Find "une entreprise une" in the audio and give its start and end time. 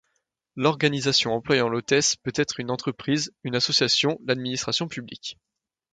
2.59-3.53